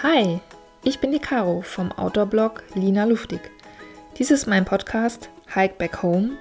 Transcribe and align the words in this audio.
Hi, 0.00 0.38
ich 0.84 1.00
bin 1.00 1.10
die 1.10 1.18
Caro 1.18 1.60
vom 1.60 1.90
Outdoor-Blog 1.90 2.62
Lina 2.74 3.02
Luftig. 3.02 3.40
Dies 4.16 4.30
ist 4.30 4.46
mein 4.46 4.64
Podcast 4.64 5.28
Hike 5.52 5.74
Back 5.76 6.04
Home 6.04 6.36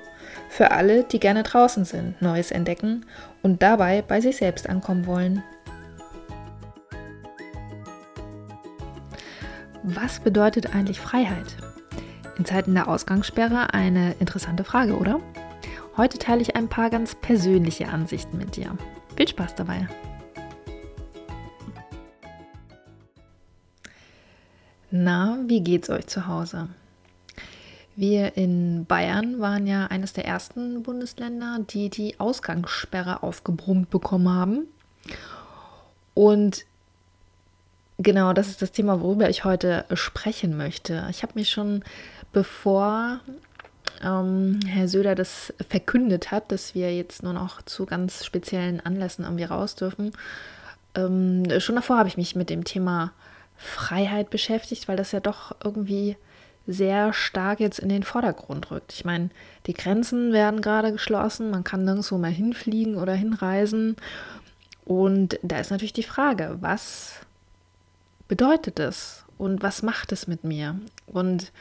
für 0.48 0.70
alle, 0.70 1.04
die 1.06 1.20
gerne 1.20 1.42
draußen 1.42 1.84
sind, 1.84 2.22
Neues 2.22 2.52
entdecken 2.52 3.08
und 3.42 3.64
dabei 3.64 4.04
bei 4.04 4.22
sich 4.22 4.38
selbst 4.38 4.70
ankommen 4.70 5.08
wollen. 5.08 5.42
Was 9.82 10.20
bedeutet 10.20 10.76
eigentlich 10.76 11.00
Freiheit? 11.00 11.58
In 12.38 12.46
Zeiten 12.46 12.76
der 12.76 12.88
Ausgangssperre 12.88 13.74
eine 13.74 14.14
interessante 14.20 14.66
Frage, 14.66 14.96
oder? 14.96 15.20
Heute 15.98 16.20
teile 16.20 16.44
ich 16.44 16.56
ein 16.56 16.68
paar 16.68 16.92
ganz 16.92 17.16
persönliche 17.16 17.88
Ansichten 17.88 18.38
mit 18.38 18.56
dir. 18.56 18.78
Viel 19.16 19.28
Spaß 19.28 19.56
dabei! 19.56 19.88
Na, 24.90 25.40
wie 25.48 25.62
geht's 25.62 25.90
euch 25.90 26.08
zu 26.08 26.28
Hause? 26.28 26.70
Wir 27.96 28.38
in 28.38 28.86
Bayern 28.86 29.40
waren 29.40 29.66
ja 29.68 29.88
eines 29.88 30.14
der 30.14 30.26
ersten 30.26 30.84
Bundesländer, 30.84 31.60
die 31.68 31.90
die 31.90 32.20
Ausgangssperre 32.20 33.24
aufgebrummt 33.24 33.90
bekommen 33.90 34.30
haben. 34.30 34.68
Und 36.14 36.66
genau 37.98 38.34
das 38.34 38.50
ist 38.50 38.62
das 38.62 38.72
Thema, 38.72 39.02
worüber 39.02 39.30
ich 39.30 39.44
heute 39.44 39.86
sprechen 39.94 40.56
möchte. 40.56 41.08
Ich 41.10 41.24
habe 41.24 41.34
mich 41.36 41.50
schon, 41.50 41.84
bevor 42.32 43.20
ähm, 44.04 44.60
Herr 44.66 44.88
Söder 44.88 45.16
das 45.16 45.54
verkündet 45.68 46.32
hat, 46.32 46.52
dass 46.52 46.76
wir 46.76 46.96
jetzt 46.96 47.24
nur 47.24 47.34
noch 47.34 47.62
zu 47.64 47.86
ganz 47.86 48.24
speziellen 48.24 48.80
Anlässen 48.80 49.26
irgendwie 49.26 49.44
raus 49.44 49.76
dürfen, 49.76 50.14
ähm, 50.96 51.60
schon 51.60 51.76
davor 51.76 51.98
habe 51.98 52.10
ich 52.10 52.18
mich 52.18 52.36
mit 52.36 52.50
dem 52.50 52.64
Thema 52.64 53.12
Freiheit 53.58 54.30
beschäftigt, 54.30 54.88
weil 54.88 54.98
das 54.98 55.12
ja 55.12 55.20
doch 55.20 55.56
irgendwie 55.64 56.18
sehr 56.68 57.14
stark 57.14 57.60
jetzt 57.60 57.80
in 57.80 57.90
den 57.90 58.04
Vordergrund 58.04 58.72
rückt. 58.72 58.94
Ich 58.94 59.06
meine, 59.06 59.30
die 59.68 59.74
Grenzen 59.74 60.34
werden 60.34 60.62
gerade 60.62 60.92
geschlossen, 60.92 61.50
man 61.50 61.64
kann 61.64 61.86
nirgendwo 61.86 62.18
mehr 62.18 62.30
hinfliegen 62.30 62.96
oder 62.96 63.14
hinreisen. 63.14 63.96
Und 64.84 65.40
da 65.44 65.60
ist 65.60 65.72
natürlich 65.72 65.94
die 65.94 66.04
Frage, 66.04 66.58
was 66.60 67.22
bedeutet 68.28 68.80
es 68.80 69.24
und 69.38 69.64
was 69.64 69.82
macht 69.82 70.12
es 70.12 70.28
mit 70.28 70.44
mir? 70.44 70.80
Und 71.08 71.52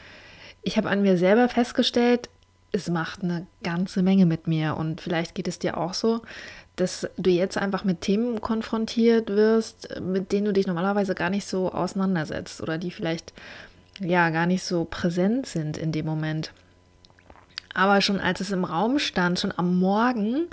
ich 0.63 0.77
habe 0.77 0.89
an 0.91 1.03
mir 1.03 1.17
selber 1.17 1.49
festgestellt, 1.49 2.29
es 2.77 2.89
macht 2.89 3.25
eine 3.25 3.47
ganze 3.63 4.03
Menge 4.03 4.27
mit 4.27 4.47
mir. 4.47 4.77
Und 4.77 5.01
vielleicht 5.01 5.35
geht 5.35 5.49
es 5.49 5.59
dir 5.59 5.77
auch 5.77 5.95
so, 5.95 6.23
dass 6.77 7.09
du 7.17 7.31
jetzt 7.31 7.57
einfach 7.57 7.85
mit 7.85 8.03
Themen 8.03 8.41
konfrontiert 8.41 9.29
wirst, 9.29 10.01
mit 10.01 10.31
denen 10.31 10.45
du 10.45 10.53
dich 10.53 10.67
normalerweise 10.67 11.15
gar 11.15 11.31
nicht 11.31 11.47
so 11.47 11.73
auseinandersetzt 11.73 12.61
oder 12.61 12.79
die 12.79 12.91
vielleicht 12.91 13.33
ja 13.99 14.31
gar 14.31 14.47
nicht 14.47 14.63
so 14.63 14.85
präsent 14.85 15.47
sind 15.47 15.77
in 15.79 15.91
dem 15.91 16.07
Moment. 16.07 16.53
Aber 17.73 18.01
schon 18.01 18.21
als 18.21 18.41
es 18.41 18.53
im 18.53 18.65
Raum 18.65 18.99
stand, 18.99 19.39
schon 19.39 19.53
am 19.55 19.79
Morgen, 19.79 20.47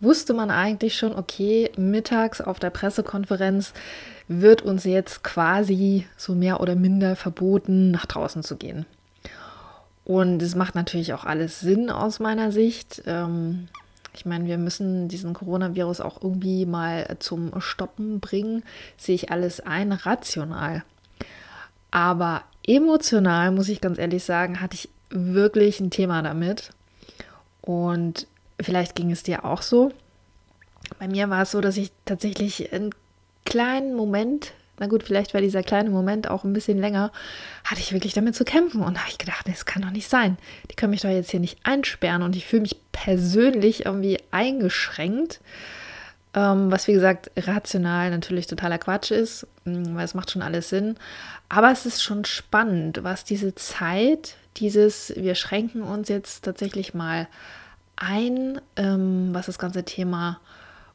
wusste 0.00 0.32
man 0.32 0.50
eigentlich 0.50 0.96
schon, 0.96 1.14
okay, 1.14 1.70
mittags 1.76 2.40
auf 2.40 2.58
der 2.58 2.70
Pressekonferenz 2.70 3.74
wird 4.28 4.62
uns 4.62 4.84
jetzt 4.84 5.22
quasi 5.22 6.06
so 6.16 6.34
mehr 6.34 6.60
oder 6.60 6.76
minder 6.76 7.16
verboten, 7.16 7.90
nach 7.90 8.06
draußen 8.06 8.42
zu 8.42 8.56
gehen. 8.56 8.86
Und 10.04 10.42
es 10.42 10.54
macht 10.54 10.74
natürlich 10.74 11.12
auch 11.12 11.24
alles 11.24 11.60
Sinn 11.60 11.90
aus 11.90 12.20
meiner 12.20 12.52
Sicht. 12.52 13.02
Ähm, 13.06 13.68
ich 14.14 14.26
meine, 14.26 14.46
wir 14.46 14.58
müssen 14.58 15.08
diesen 15.08 15.34
Coronavirus 15.34 16.00
auch 16.00 16.22
irgendwie 16.22 16.66
mal 16.66 17.16
zum 17.20 17.60
Stoppen 17.60 18.20
bringen, 18.20 18.64
sehe 18.96 19.14
ich 19.14 19.30
alles 19.30 19.60
ein, 19.60 19.92
rational. 19.92 20.82
Aber 21.90 22.42
emotional, 22.66 23.52
muss 23.52 23.68
ich 23.68 23.80
ganz 23.80 23.98
ehrlich 23.98 24.24
sagen, 24.24 24.60
hatte 24.60 24.74
ich 24.74 24.88
wirklich 25.10 25.80
ein 25.80 25.90
Thema 25.90 26.22
damit. 26.22 26.70
Und 27.62 28.26
vielleicht 28.60 28.94
ging 28.94 29.10
es 29.10 29.22
dir 29.22 29.44
auch 29.44 29.62
so. 29.62 29.92
Bei 30.98 31.08
mir 31.08 31.30
war 31.30 31.42
es 31.42 31.52
so, 31.52 31.60
dass 31.60 31.76
ich 31.76 31.92
tatsächlich 32.04 32.72
einen 32.72 32.90
kleinen 33.44 33.94
Moment 33.94 34.52
na 34.80 34.86
gut, 34.86 35.02
vielleicht 35.02 35.34
war 35.34 35.42
dieser 35.42 35.62
kleine 35.62 35.90
Moment 35.90 36.28
auch 36.28 36.42
ein 36.42 36.54
bisschen 36.54 36.78
länger, 36.78 37.12
hatte 37.64 37.80
ich 37.80 37.92
wirklich 37.92 38.14
damit 38.14 38.34
zu 38.34 38.44
kämpfen. 38.44 38.82
Und 38.82 38.96
da 38.96 39.00
habe 39.00 39.10
ich 39.10 39.18
gedacht, 39.18 39.46
das 39.46 39.66
kann 39.66 39.82
doch 39.82 39.90
nicht 39.90 40.08
sein. 40.08 40.38
Die 40.70 40.74
können 40.74 40.90
mich 40.90 41.02
doch 41.02 41.10
jetzt 41.10 41.30
hier 41.30 41.38
nicht 41.38 41.58
einsperren. 41.62 42.22
Und 42.22 42.34
ich 42.34 42.46
fühle 42.46 42.62
mich 42.62 42.76
persönlich 42.90 43.84
irgendwie 43.84 44.18
eingeschränkt. 44.30 45.40
Ähm, 46.32 46.70
was 46.70 46.86
wie 46.88 46.92
gesagt 46.94 47.30
rational 47.36 48.10
natürlich 48.10 48.46
totaler 48.46 48.78
Quatsch 48.78 49.10
ist, 49.10 49.46
mm, 49.64 49.96
weil 49.96 50.04
es 50.04 50.14
macht 50.14 50.30
schon 50.30 50.42
alles 50.42 50.70
Sinn. 50.70 50.96
Aber 51.48 51.70
es 51.70 51.84
ist 51.84 52.02
schon 52.02 52.24
spannend, 52.24 53.02
was 53.02 53.24
diese 53.24 53.54
Zeit, 53.56 54.36
dieses, 54.56 55.12
wir 55.14 55.34
schränken 55.34 55.82
uns 55.82 56.08
jetzt 56.08 56.44
tatsächlich 56.44 56.94
mal 56.94 57.28
ein, 57.96 58.60
ähm, 58.76 59.28
was 59.32 59.46
das 59.46 59.58
ganze 59.58 59.84
Thema 59.84 60.40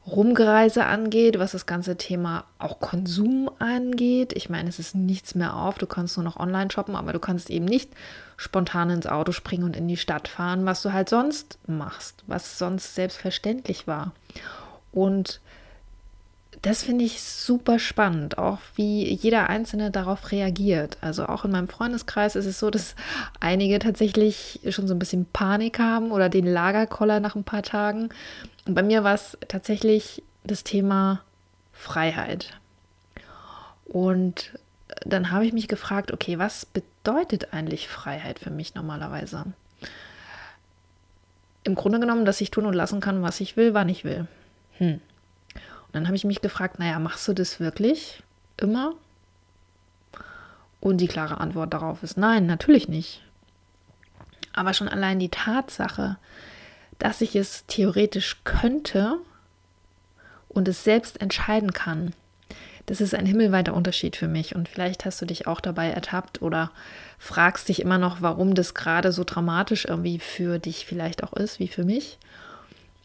Rumgereise 0.06 0.84
angeht, 0.84 1.38
was 1.38 1.52
das 1.52 1.66
ganze 1.66 1.96
Thema 1.96 2.44
auch 2.58 2.78
Konsum 2.78 3.50
angeht. 3.58 4.32
Ich 4.34 4.48
meine, 4.48 4.68
es 4.68 4.78
ist 4.78 4.94
nichts 4.94 5.34
mehr 5.34 5.56
auf, 5.56 5.78
du 5.78 5.86
kannst 5.86 6.16
nur 6.16 6.24
noch 6.24 6.36
online 6.36 6.70
shoppen, 6.70 6.94
aber 6.94 7.12
du 7.12 7.18
kannst 7.18 7.50
eben 7.50 7.64
nicht 7.64 7.90
spontan 8.36 8.90
ins 8.90 9.06
Auto 9.06 9.32
springen 9.32 9.64
und 9.64 9.76
in 9.76 9.88
die 9.88 9.96
Stadt 9.96 10.28
fahren, 10.28 10.64
was 10.64 10.82
du 10.82 10.92
halt 10.92 11.08
sonst 11.08 11.58
machst, 11.66 12.22
was 12.26 12.58
sonst 12.58 12.94
selbstverständlich 12.94 13.86
war. 13.88 14.12
Und 14.92 15.40
das 16.62 16.82
finde 16.82 17.04
ich 17.04 17.22
super 17.22 17.78
spannend, 17.78 18.38
auch 18.38 18.58
wie 18.74 19.12
jeder 19.12 19.48
Einzelne 19.48 19.90
darauf 19.90 20.32
reagiert. 20.32 20.96
Also 21.00 21.26
auch 21.26 21.44
in 21.44 21.52
meinem 21.52 21.68
Freundeskreis 21.68 22.36
ist 22.36 22.46
es 22.46 22.58
so, 22.58 22.70
dass 22.70 22.94
einige 23.40 23.78
tatsächlich 23.78 24.60
schon 24.70 24.88
so 24.88 24.94
ein 24.94 24.98
bisschen 24.98 25.26
Panik 25.26 25.78
haben 25.78 26.10
oder 26.10 26.28
den 26.28 26.46
Lagerkoller 26.46 27.20
nach 27.20 27.36
ein 27.36 27.44
paar 27.44 27.62
Tagen 27.62 28.10
und 28.66 28.74
bei 28.74 28.82
mir 28.82 29.04
war 29.04 29.14
es 29.14 29.38
tatsächlich 29.48 30.22
das 30.44 30.64
Thema 30.64 31.22
Freiheit. 31.72 32.58
Und 33.84 34.58
dann 35.04 35.30
habe 35.30 35.46
ich 35.46 35.52
mich 35.52 35.68
gefragt, 35.68 36.12
okay, 36.12 36.38
was 36.38 36.66
bedeutet 36.66 37.52
eigentlich 37.52 37.88
Freiheit 37.88 38.38
für 38.38 38.50
mich 38.50 38.74
normalerweise? 38.74 39.44
Im 41.62 41.74
Grunde 41.74 42.00
genommen, 42.00 42.24
dass 42.24 42.40
ich 42.40 42.50
tun 42.50 42.66
und 42.66 42.74
lassen 42.74 43.00
kann, 43.00 43.22
was 43.22 43.40
ich 43.40 43.56
will, 43.56 43.72
wann 43.74 43.88
ich 43.88 44.04
will. 44.04 44.26
Hm. 44.78 45.00
Dann 45.96 46.08
habe 46.08 46.16
ich 46.16 46.24
mich 46.24 46.42
gefragt, 46.42 46.78
naja, 46.78 46.98
machst 46.98 47.26
du 47.26 47.32
das 47.32 47.58
wirklich 47.58 48.22
immer? 48.58 48.92
Und 50.78 50.98
die 50.98 51.08
klare 51.08 51.40
Antwort 51.40 51.72
darauf 51.72 52.02
ist 52.02 52.18
nein, 52.18 52.44
natürlich 52.44 52.86
nicht. 52.86 53.22
Aber 54.52 54.74
schon 54.74 54.90
allein 54.90 55.18
die 55.18 55.30
Tatsache, 55.30 56.18
dass 56.98 57.22
ich 57.22 57.34
es 57.34 57.64
theoretisch 57.64 58.42
könnte 58.44 59.16
und 60.50 60.68
es 60.68 60.84
selbst 60.84 61.18
entscheiden 61.22 61.72
kann. 61.72 62.12
Das 62.84 63.00
ist 63.00 63.14
ein 63.14 63.24
himmelweiter 63.24 63.72
Unterschied 63.72 64.16
für 64.16 64.28
mich. 64.28 64.54
Und 64.54 64.68
vielleicht 64.68 65.06
hast 65.06 65.22
du 65.22 65.24
dich 65.24 65.46
auch 65.46 65.62
dabei 65.62 65.88
ertappt 65.88 66.42
oder 66.42 66.72
fragst 67.18 67.70
dich 67.70 67.80
immer 67.80 67.96
noch, 67.96 68.20
warum 68.20 68.54
das 68.54 68.74
gerade 68.74 69.12
so 69.12 69.24
dramatisch 69.24 69.86
irgendwie 69.86 70.18
für 70.18 70.58
dich 70.58 70.84
vielleicht 70.84 71.24
auch 71.24 71.32
ist, 71.32 71.58
wie 71.58 71.68
für 71.68 71.84
mich. 71.84 72.18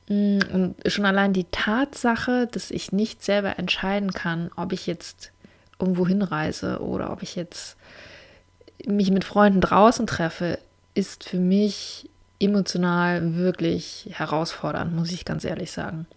Mm, 0.07 0.39
und 0.51 0.75
schon 0.85 1.05
allein 1.05 1.33
die 1.33 1.47
Tatsache, 1.51 2.47
dass 2.47 2.71
ich 2.71 2.91
nicht 2.91 3.23
selber 3.23 3.59
entscheiden 3.59 4.11
kann, 4.11 4.49
ob 4.55 4.73
ich 4.73 4.87
jetzt 4.87 5.31
irgendwo 5.79 6.07
hinreise 6.07 6.81
oder 6.81 7.11
ob 7.11 7.23
ich 7.23 7.35
jetzt 7.35 7.77
mich 8.85 9.11
mit 9.11 9.23
Freunden 9.23 9.61
draußen 9.61 10.07
treffe, 10.07 10.59
ist 10.93 11.23
für 11.23 11.37
mich 11.37 12.09
emotional 12.39 13.35
wirklich 13.35 14.09
herausfordernd, 14.11 14.95
muss 14.95 15.11
ich 15.11 15.25
ganz 15.25 15.45
ehrlich 15.45 15.71
sagen. 15.71 16.07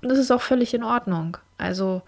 Und 0.00 0.08
das 0.08 0.18
ist 0.18 0.30
auch 0.30 0.42
völlig 0.42 0.74
in 0.74 0.84
Ordnung. 0.84 1.36
Also 1.58 2.02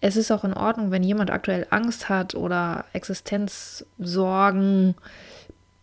es 0.00 0.16
ist 0.16 0.30
auch 0.30 0.44
in 0.44 0.54
Ordnung, 0.54 0.90
wenn 0.90 1.02
jemand 1.02 1.30
aktuell 1.30 1.66
Angst 1.70 2.08
hat 2.08 2.34
oder 2.34 2.84
Existenzsorgen, 2.92 4.94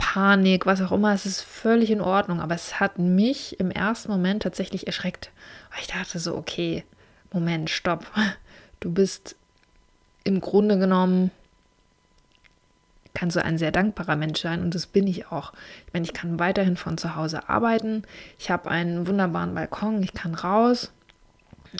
Panik, 0.01 0.65
was 0.65 0.81
auch 0.81 0.91
immer. 0.91 1.13
Es 1.13 1.27
ist 1.27 1.41
völlig 1.41 1.91
in 1.91 2.01
Ordnung. 2.01 2.41
Aber 2.41 2.55
es 2.55 2.79
hat 2.79 2.97
mich 2.97 3.59
im 3.59 3.69
ersten 3.69 4.11
Moment 4.11 4.41
tatsächlich 4.41 4.87
erschreckt. 4.87 5.29
Ich 5.79 5.87
dachte 5.87 6.17
so, 6.17 6.35
okay, 6.35 6.83
Moment, 7.31 7.69
stopp. 7.69 8.11
Du 8.79 8.91
bist 8.91 9.35
im 10.23 10.41
Grunde 10.41 10.79
genommen 10.79 11.29
kannst 13.13 13.35
du 13.35 13.43
ein 13.43 13.57
sehr 13.59 13.71
dankbarer 13.71 14.15
Mensch 14.15 14.41
sein 14.41 14.63
und 14.63 14.73
das 14.73 14.87
bin 14.87 15.05
ich 15.05 15.27
auch. 15.27 15.53
Ich 15.85 15.93
meine, 15.93 16.05
ich 16.05 16.13
kann 16.13 16.39
weiterhin 16.39 16.77
von 16.77 16.97
zu 16.97 17.15
Hause 17.15 17.49
arbeiten. 17.49 18.03
Ich 18.39 18.49
habe 18.49 18.71
einen 18.71 19.05
wunderbaren 19.05 19.53
Balkon, 19.53 20.01
ich 20.01 20.13
kann 20.13 20.33
raus. 20.33 20.91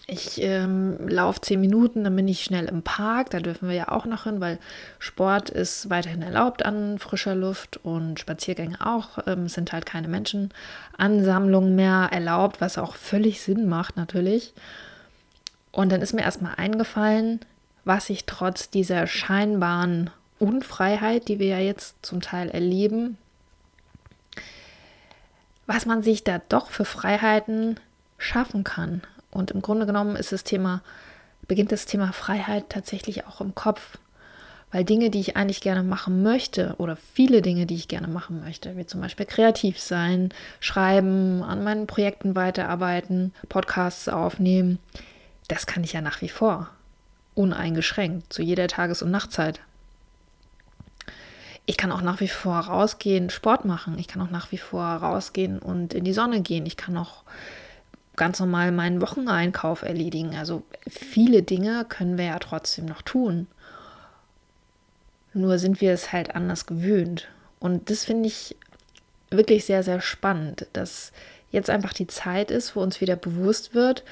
Ich 0.07 0.41
ähm, 0.41 1.09
laufe 1.09 1.41
zehn 1.41 1.59
Minuten, 1.59 2.05
dann 2.05 2.15
bin 2.15 2.27
ich 2.27 2.43
schnell 2.43 2.65
im 2.65 2.81
Park. 2.81 3.31
Da 3.31 3.39
dürfen 3.39 3.67
wir 3.67 3.75
ja 3.75 3.89
auch 3.89 4.05
noch 4.05 4.23
hin, 4.23 4.39
weil 4.39 4.57
Sport 4.99 5.49
ist 5.49 5.89
weiterhin 5.89 6.21
erlaubt 6.21 6.63
an 6.65 6.97
frischer 6.97 7.35
Luft 7.35 7.77
und 7.83 8.19
Spaziergänge 8.19 8.85
auch. 8.85 9.19
Ähm, 9.27 9.45
es 9.45 9.53
sind 9.53 9.73
halt 9.73 9.85
keine 9.85 10.07
Menschenansammlungen 10.07 11.75
mehr 11.75 12.07
erlaubt, 12.11 12.61
was 12.61 12.77
auch 12.77 12.95
völlig 12.95 13.41
Sinn 13.41 13.67
macht 13.67 13.97
natürlich. 13.97 14.53
Und 15.73 15.91
dann 15.91 16.01
ist 16.01 16.13
mir 16.13 16.23
erstmal 16.23 16.55
eingefallen, 16.55 17.41
was 17.83 18.05
sich 18.05 18.25
trotz 18.25 18.69
dieser 18.69 19.07
scheinbaren 19.07 20.09
Unfreiheit, 20.39 21.27
die 21.27 21.39
wir 21.39 21.47
ja 21.47 21.59
jetzt 21.59 21.97
zum 22.01 22.21
Teil 22.21 22.49
erleben, 22.49 23.17
was 25.67 25.85
man 25.85 26.01
sich 26.01 26.23
da 26.23 26.39
doch 26.49 26.69
für 26.69 26.85
Freiheiten 26.85 27.77
schaffen 28.17 28.63
kann. 28.63 29.01
Und 29.31 29.51
im 29.51 29.61
Grunde 29.61 29.85
genommen 29.85 30.15
ist 30.15 30.31
das 30.31 30.43
Thema, 30.43 30.81
beginnt 31.47 31.71
das 31.71 31.85
Thema 31.85 32.13
Freiheit 32.13 32.69
tatsächlich 32.69 33.25
auch 33.25 33.41
im 33.41 33.55
Kopf. 33.55 33.97
Weil 34.73 34.85
Dinge, 34.85 35.09
die 35.09 35.19
ich 35.19 35.35
eigentlich 35.35 35.59
gerne 35.59 35.83
machen 35.83 36.23
möchte, 36.23 36.75
oder 36.77 36.95
viele 36.95 37.41
Dinge, 37.41 37.65
die 37.65 37.75
ich 37.75 37.89
gerne 37.89 38.07
machen 38.07 38.41
möchte, 38.41 38.77
wie 38.77 38.85
zum 38.85 39.01
Beispiel 39.01 39.25
kreativ 39.25 39.79
sein, 39.79 40.29
schreiben, 40.61 41.43
an 41.43 41.63
meinen 41.63 41.87
Projekten 41.87 42.35
weiterarbeiten, 42.35 43.33
Podcasts 43.49 44.07
aufnehmen, 44.07 44.79
das 45.49 45.65
kann 45.65 45.83
ich 45.83 45.91
ja 45.91 45.99
nach 45.99 46.21
wie 46.21 46.29
vor. 46.29 46.69
Uneingeschränkt, 47.35 48.31
zu 48.31 48.41
jeder 48.41 48.67
Tages- 48.69 49.01
und 49.01 49.11
Nachtzeit. 49.11 49.59
Ich 51.65 51.77
kann 51.77 51.91
auch 51.91 52.01
nach 52.01 52.21
wie 52.21 52.27
vor 52.27 52.57
rausgehen, 52.57 53.29
Sport 53.29 53.65
machen. 53.65 53.99
Ich 53.99 54.07
kann 54.07 54.21
auch 54.21 54.31
nach 54.31 54.51
wie 54.51 54.57
vor 54.57 54.83
rausgehen 54.83 55.59
und 55.59 55.93
in 55.93 56.05
die 56.05 56.13
Sonne 56.13 56.41
gehen. 56.41 56.65
Ich 56.65 56.77
kann 56.77 56.97
auch 56.97 57.23
ganz 58.15 58.39
normal 58.39 58.71
meinen 58.71 59.01
Wocheneinkauf 59.01 59.81
erledigen. 59.83 60.35
Also 60.35 60.63
viele 60.87 61.43
Dinge 61.43 61.85
können 61.87 62.17
wir 62.17 62.25
ja 62.25 62.39
trotzdem 62.39 62.85
noch 62.85 63.01
tun. 63.01 63.47
Nur 65.33 65.59
sind 65.59 65.79
wir 65.81 65.93
es 65.93 66.11
halt 66.11 66.35
anders 66.35 66.65
gewöhnt. 66.65 67.29
Und 67.59 67.89
das 67.89 68.05
finde 68.05 68.27
ich 68.27 68.55
wirklich 69.29 69.65
sehr, 69.65 69.83
sehr 69.83 70.01
spannend, 70.01 70.67
dass 70.73 71.13
jetzt 71.51 71.69
einfach 71.69 71.93
die 71.93 72.07
Zeit 72.07 72.51
ist, 72.51 72.75
wo 72.75 72.81
uns 72.81 73.01
wieder 73.01 73.15
bewusst 73.15 73.73
wird, 73.73 74.03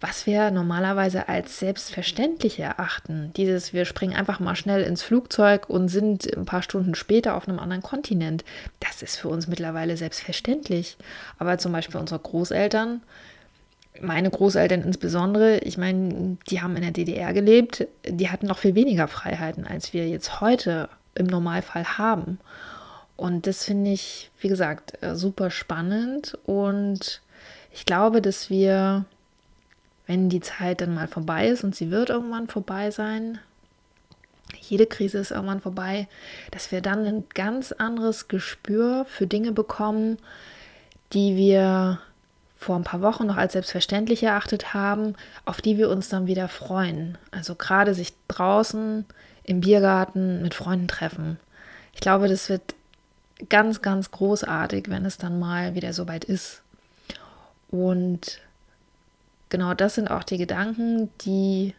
was 0.00 0.26
wir 0.26 0.50
normalerweise 0.50 1.28
als 1.28 1.58
selbstverständlich 1.58 2.58
erachten. 2.60 3.32
Dieses, 3.36 3.72
wir 3.72 3.84
springen 3.84 4.14
einfach 4.14 4.40
mal 4.40 4.56
schnell 4.56 4.82
ins 4.82 5.02
Flugzeug 5.02 5.70
und 5.70 5.88
sind 5.88 6.36
ein 6.36 6.44
paar 6.44 6.62
Stunden 6.62 6.94
später 6.94 7.34
auf 7.34 7.48
einem 7.48 7.58
anderen 7.58 7.82
Kontinent. 7.82 8.44
Das 8.80 9.02
ist 9.02 9.16
für 9.16 9.28
uns 9.28 9.48
mittlerweile 9.48 9.96
selbstverständlich. 9.96 10.96
Aber 11.38 11.58
zum 11.58 11.72
Beispiel 11.72 11.98
unsere 11.98 12.20
Großeltern, 12.20 13.02
meine 14.02 14.30
Großeltern 14.30 14.82
insbesondere, 14.82 15.58
ich 15.58 15.78
meine, 15.78 16.36
die 16.50 16.60
haben 16.60 16.76
in 16.76 16.82
der 16.82 16.90
DDR 16.90 17.32
gelebt, 17.32 17.86
die 18.06 18.28
hatten 18.28 18.46
noch 18.46 18.58
viel 18.58 18.74
weniger 18.74 19.08
Freiheiten, 19.08 19.66
als 19.66 19.94
wir 19.94 20.08
jetzt 20.08 20.40
heute 20.42 20.90
im 21.14 21.26
Normalfall 21.26 21.98
haben. 21.98 22.38
Und 23.16 23.46
das 23.46 23.64
finde 23.64 23.92
ich, 23.92 24.30
wie 24.40 24.48
gesagt, 24.48 24.98
super 25.14 25.50
spannend. 25.50 26.36
Und 26.44 27.22
ich 27.72 27.86
glaube, 27.86 28.20
dass 28.20 28.50
wir, 28.50 29.06
wenn 30.06 30.28
die 30.28 30.40
Zeit 30.40 30.80
dann 30.80 30.94
mal 30.94 31.08
vorbei 31.08 31.48
ist, 31.48 31.64
und 31.64 31.74
sie 31.74 31.90
wird 31.90 32.10
irgendwann 32.10 32.48
vorbei 32.48 32.90
sein, 32.90 33.38
jede 34.60 34.86
Krise 34.86 35.18
ist 35.18 35.32
irgendwann 35.32 35.60
vorbei, 35.60 36.08
dass 36.50 36.70
wir 36.72 36.80
dann 36.80 37.04
ein 37.04 37.24
ganz 37.34 37.72
anderes 37.72 38.28
Gespür 38.28 39.04
für 39.08 39.26
Dinge 39.26 39.52
bekommen, 39.52 40.18
die 41.12 41.36
wir 41.36 42.00
vor 42.56 42.76
ein 42.76 42.84
paar 42.84 43.02
Wochen 43.02 43.26
noch 43.26 43.36
als 43.36 43.52
selbstverständlich 43.52 44.22
erachtet 44.22 44.72
haben, 44.72 45.14
auf 45.44 45.60
die 45.60 45.76
wir 45.76 45.90
uns 45.90 46.08
dann 46.08 46.26
wieder 46.26 46.48
freuen. 46.48 47.18
Also 47.30 47.54
gerade 47.54 47.94
sich 47.94 48.12
draußen 48.28 49.04
im 49.44 49.60
Biergarten 49.60 50.42
mit 50.42 50.54
Freunden 50.54 50.88
treffen. 50.88 51.38
Ich 51.92 52.00
glaube, 52.00 52.28
das 52.28 52.48
wird 52.48 52.74
ganz, 53.48 53.82
ganz 53.82 54.10
großartig, 54.10 54.88
wenn 54.88 55.04
es 55.04 55.18
dann 55.18 55.38
mal 55.38 55.74
wieder 55.74 55.92
so 55.92 56.08
weit 56.08 56.24
ist. 56.24 56.62
Und 57.68 58.40
genau 59.48 59.74
das 59.74 59.94
sind 59.94 60.10
auch 60.10 60.22
die 60.22 60.38
Gedanken, 60.38 61.10
die 61.22 61.74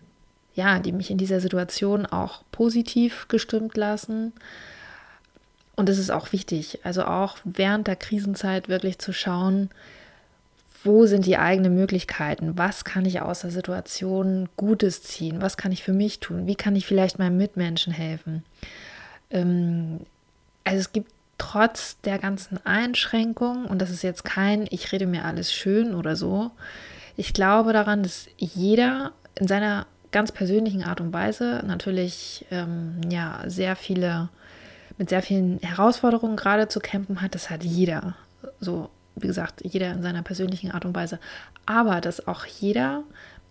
ja, 0.58 0.80
die 0.80 0.92
mich 0.92 1.12
in 1.12 1.19
dieser 1.19 1.40
Situation 1.40 2.08
auch 2.08 2.42
positiv 2.52 3.28
gestimmt 3.28 3.78
lassen. 3.78 4.34
Und 5.75 5.88
es 5.88 6.00
ist 6.00 6.10
auch 6.10 6.31
wichtig, 6.31 6.80
also 6.84 7.06
auch 7.06 7.38
während 7.44 7.86
der 7.86 7.96
Krisenzeit 7.96 8.68
wirklich 8.68 8.98
zu 8.98 9.14
schauen, 9.14 9.69
wo 10.84 11.06
sind 11.06 11.28
die 11.28 11.38
eigenen 11.38 11.75
Möglichkeiten? 11.75 12.58
Was 12.58 12.86
kann 12.86 13.06
ich 13.06 13.22
aus 13.22 13.42
der 13.42 13.52
Situation 13.52 14.50
Gutes 14.58 15.04
ziehen? 15.04 15.42
Was 15.42 15.58
kann 15.58 15.72
ich 15.72 15.84
für 15.84 15.94
mich 15.94 16.19
tun? 16.19 16.48
Wie 16.48 16.56
kann 16.56 16.75
ich 16.75 16.88
vielleicht 16.88 17.19
meinem 17.19 17.38
Mitmenschen 17.38 17.94
helfen? 17.94 18.44
Ähm, 19.30 20.00
also 20.64 20.80
es 20.80 20.92
gibt 20.92 21.12
trotz 21.38 22.02
der 22.02 22.18
ganzen 22.18 22.66
Einschränkungen, 22.66 23.66
und 23.66 23.80
das 23.80 23.92
ist 23.92 24.02
jetzt 24.02 24.25
kein, 24.25 24.66
ich 24.72 24.92
rede 24.92 25.06
mir 25.06 25.24
alles 25.24 25.54
schön 25.54 25.94
oder 25.94 26.16
so, 26.16 26.50
ich 27.18 27.34
glaube 27.34 27.74
daran, 27.74 28.04
dass 28.04 28.28
jeder 28.38 29.12
in 29.36 29.48
seiner 29.48 29.88
ganz 30.12 30.31
persönlichen 30.31 30.84
Art 30.84 31.02
und 31.02 31.12
Weise 31.12 31.64
natürlich 31.66 32.46
ähm, 32.52 33.02
ja 33.10 33.44
sehr 33.48 33.75
viele 33.75 34.30
mit 34.98 35.10
sehr 35.10 35.22
vielen 35.22 35.60
Herausforderungen 35.60 36.38
gerade 36.38 36.68
zu 36.69 36.80
kämpfen 36.80 37.22
hat. 37.22 37.36
Das 37.36 37.50
hat 37.50 37.64
jeder. 37.64 38.16
So 38.60 38.90
wie 39.16 39.28
gesagt, 39.28 39.62
jeder 39.64 39.92
in 39.92 40.02
seiner 40.02 40.22
persönlichen 40.22 40.72
Art 40.72 40.86
und 40.86 40.96
Weise, 40.96 41.19
aber 41.66 42.02
dass 42.02 42.28
auch 42.28 42.46
jeder 42.46 43.04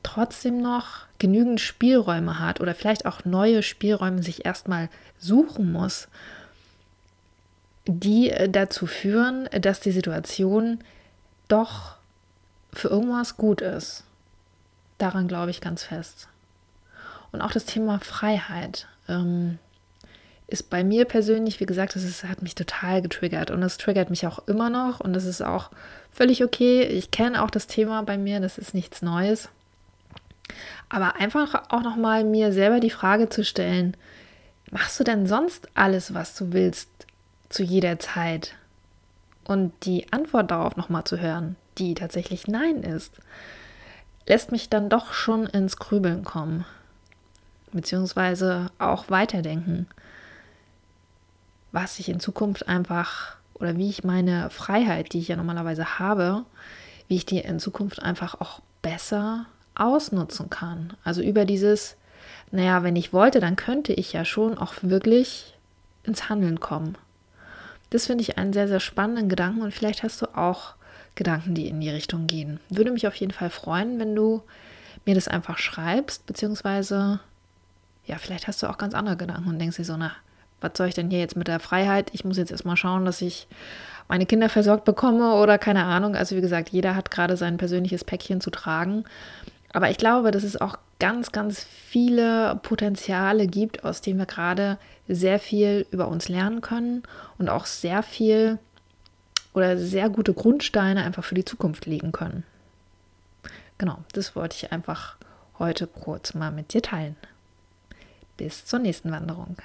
trotzdem 0.02 0.62
noch 0.62 1.06
genügend 1.18 1.60
Spielräume 1.60 2.38
hat 2.38 2.60
oder 2.60 2.74
vielleicht 2.74 3.06
auch 3.06 3.24
neue 3.24 3.62
Spielräume 3.62 4.22
sich 4.22 4.44
erstmal 4.44 4.88
suchen 5.18 5.72
muss, 5.72 6.08
die 7.86 8.30
äh, 8.30 8.48
dazu 8.48 8.86
führen, 8.86 9.48
dass 9.60 9.80
die 9.80 9.92
Situation 9.92 10.78
doch 11.48 11.96
für 12.78 12.88
irgendwas 12.88 13.36
gut 13.36 13.60
ist. 13.60 14.04
Daran 14.98 15.28
glaube 15.28 15.50
ich 15.50 15.60
ganz 15.60 15.84
fest. 15.84 16.28
Und 17.32 17.40
auch 17.40 17.52
das 17.52 17.64
Thema 17.64 17.98
Freiheit. 18.00 18.86
Ähm, 19.08 19.58
ist 20.48 20.70
bei 20.70 20.84
mir 20.84 21.06
persönlich, 21.06 21.58
wie 21.58 21.66
gesagt, 21.66 21.96
das 21.96 22.04
ist, 22.04 22.24
hat 22.24 22.42
mich 22.42 22.54
total 22.54 23.02
getriggert 23.02 23.50
und 23.50 23.62
es 23.62 23.78
triggert 23.78 24.10
mich 24.10 24.26
auch 24.26 24.46
immer 24.46 24.70
noch 24.70 25.00
und 25.00 25.12
das 25.12 25.24
ist 25.24 25.42
auch 25.42 25.70
völlig 26.12 26.44
okay. 26.44 26.82
Ich 26.82 27.10
kenne 27.10 27.42
auch 27.42 27.50
das 27.50 27.66
Thema 27.66 28.02
bei 28.02 28.16
mir, 28.16 28.38
das 28.38 28.58
ist 28.58 28.72
nichts 28.72 29.02
Neues. 29.02 29.48
Aber 30.88 31.16
einfach 31.16 31.70
auch 31.70 31.82
nochmal 31.82 32.22
mir 32.22 32.52
selber 32.52 32.78
die 32.78 32.90
Frage 32.90 33.28
zu 33.28 33.44
stellen, 33.44 33.96
machst 34.70 35.00
du 35.00 35.04
denn 35.04 35.26
sonst 35.26 35.68
alles, 35.74 36.14
was 36.14 36.36
du 36.36 36.52
willst, 36.52 36.88
zu 37.48 37.64
jeder 37.64 37.98
Zeit? 37.98 38.54
Und 39.42 39.72
die 39.84 40.12
Antwort 40.12 40.52
darauf 40.52 40.76
nochmal 40.76 41.04
zu 41.04 41.18
hören, 41.20 41.56
die 41.78 41.94
tatsächlich 41.94 42.46
Nein 42.48 42.82
ist, 42.82 43.12
lässt 44.26 44.52
mich 44.52 44.68
dann 44.68 44.88
doch 44.88 45.12
schon 45.12 45.46
ins 45.46 45.76
Grübeln 45.76 46.24
kommen, 46.24 46.64
beziehungsweise 47.72 48.70
auch 48.78 49.10
weiterdenken 49.10 49.86
was 51.76 51.98
ich 51.98 52.08
in 52.08 52.20
Zukunft 52.20 52.68
einfach 52.68 53.36
oder 53.52 53.76
wie 53.76 53.90
ich 53.90 54.02
meine 54.02 54.48
Freiheit, 54.48 55.12
die 55.12 55.18
ich 55.18 55.28
ja 55.28 55.36
normalerweise 55.36 55.98
habe, 55.98 56.44
wie 57.06 57.16
ich 57.16 57.26
die 57.26 57.38
in 57.38 57.60
Zukunft 57.60 58.00
einfach 58.02 58.40
auch 58.40 58.60
besser 58.80 59.44
ausnutzen 59.74 60.48
kann. 60.48 60.94
Also 61.04 61.20
über 61.20 61.44
dieses, 61.44 61.96
naja, 62.50 62.82
wenn 62.82 62.96
ich 62.96 63.12
wollte, 63.12 63.40
dann 63.40 63.56
könnte 63.56 63.92
ich 63.92 64.14
ja 64.14 64.24
schon 64.24 64.56
auch 64.56 64.72
wirklich 64.80 65.58
ins 66.02 66.30
Handeln 66.30 66.60
kommen. 66.60 66.96
Das 67.90 68.06
finde 68.06 68.22
ich 68.22 68.38
einen 68.38 68.54
sehr, 68.54 68.68
sehr 68.68 68.80
spannenden 68.80 69.28
Gedanken 69.28 69.60
und 69.60 69.74
vielleicht 69.74 70.02
hast 70.02 70.22
du 70.22 70.34
auch 70.34 70.75
Gedanken, 71.16 71.54
die 71.54 71.68
in 71.68 71.80
die 71.80 71.90
Richtung 71.90 72.28
gehen. 72.28 72.60
Würde 72.68 72.92
mich 72.92 73.06
auf 73.06 73.16
jeden 73.16 73.32
Fall 73.32 73.50
freuen, 73.50 73.98
wenn 73.98 74.14
du 74.14 74.42
mir 75.04 75.14
das 75.14 75.28
einfach 75.28 75.58
schreibst, 75.58 76.26
beziehungsweise 76.26 77.20
ja, 78.06 78.18
vielleicht 78.18 78.46
hast 78.46 78.62
du 78.62 78.68
auch 78.68 78.78
ganz 78.78 78.94
andere 78.94 79.16
Gedanken 79.16 79.48
und 79.48 79.58
denkst 79.58 79.76
dir 79.76 79.84
so, 79.84 79.96
na, 79.96 80.12
was 80.60 80.72
soll 80.76 80.88
ich 80.88 80.94
denn 80.94 81.10
hier 81.10 81.18
jetzt 81.18 81.36
mit 81.36 81.48
der 81.48 81.60
Freiheit? 81.60 82.10
Ich 82.12 82.24
muss 82.24 82.38
jetzt 82.38 82.52
erstmal 82.52 82.76
schauen, 82.76 83.04
dass 83.04 83.20
ich 83.20 83.46
meine 84.08 84.26
Kinder 84.26 84.48
versorgt 84.48 84.84
bekomme 84.84 85.34
oder 85.34 85.58
keine 85.58 85.84
Ahnung. 85.84 86.14
Also 86.14 86.36
wie 86.36 86.40
gesagt, 86.40 86.70
jeder 86.70 86.94
hat 86.94 87.10
gerade 87.10 87.36
sein 87.36 87.56
persönliches 87.56 88.04
Päckchen 88.04 88.40
zu 88.40 88.50
tragen. 88.50 89.04
Aber 89.72 89.90
ich 89.90 89.98
glaube, 89.98 90.30
dass 90.30 90.44
es 90.44 90.58
auch 90.58 90.78
ganz, 90.98 91.32
ganz 91.32 91.64
viele 91.64 92.58
Potenziale 92.62 93.46
gibt, 93.46 93.84
aus 93.84 94.00
denen 94.00 94.18
wir 94.18 94.26
gerade 94.26 94.78
sehr 95.08 95.38
viel 95.38 95.86
über 95.90 96.08
uns 96.08 96.28
lernen 96.28 96.62
können 96.62 97.02
und 97.36 97.48
auch 97.48 97.66
sehr 97.66 98.02
viel 98.02 98.58
oder 99.56 99.78
sehr 99.78 100.10
gute 100.10 100.34
Grundsteine 100.34 101.02
einfach 101.02 101.24
für 101.24 101.34
die 101.34 101.44
Zukunft 101.44 101.86
legen 101.86 102.12
können. 102.12 102.44
Genau, 103.78 103.98
das 104.12 104.36
wollte 104.36 104.54
ich 104.54 104.70
einfach 104.70 105.16
heute 105.58 105.86
kurz 105.86 106.34
mal 106.34 106.52
mit 106.52 106.74
dir 106.74 106.82
teilen. 106.82 107.16
Bis 108.36 108.66
zur 108.66 108.80
nächsten 108.80 109.10
Wanderung. 109.10 109.56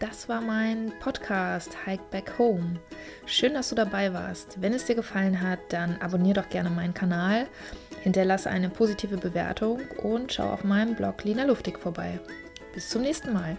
Das 0.00 0.28
war 0.28 0.42
mein 0.42 0.92
Podcast 1.00 1.70
Hike 1.86 2.04
Back 2.10 2.38
Home. 2.38 2.78
Schön, 3.24 3.54
dass 3.54 3.70
du 3.70 3.74
dabei 3.74 4.12
warst. 4.12 4.60
Wenn 4.60 4.74
es 4.74 4.84
dir 4.84 4.94
gefallen 4.94 5.40
hat, 5.40 5.60
dann 5.70 5.96
abonniere 6.02 6.42
doch 6.42 6.50
gerne 6.50 6.68
meinen 6.68 6.92
Kanal, 6.92 7.46
hinterlasse 8.02 8.50
eine 8.50 8.68
positive 8.68 9.16
Bewertung 9.16 9.80
und 10.02 10.34
schau 10.34 10.50
auf 10.50 10.62
meinem 10.62 10.94
Blog 10.94 11.24
Lina 11.24 11.44
Luftig 11.44 11.78
vorbei. 11.78 12.20
Bis 12.74 12.90
zum 12.90 13.00
nächsten 13.00 13.32
Mal. 13.32 13.56